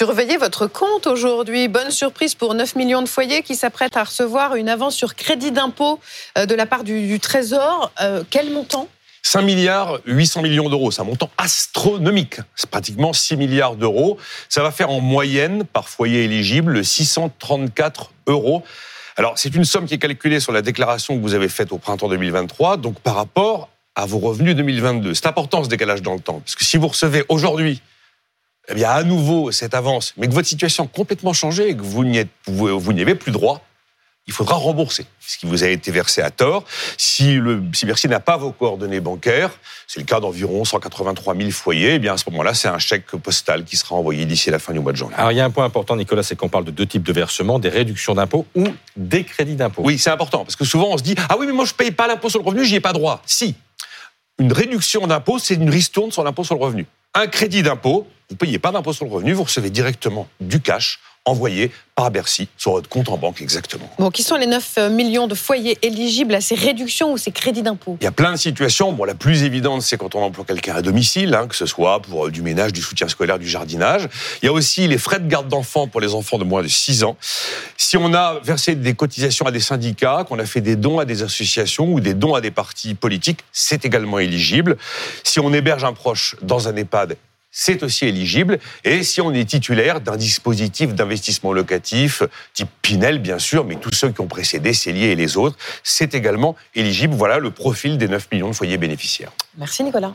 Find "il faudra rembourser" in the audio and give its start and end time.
34.30-35.06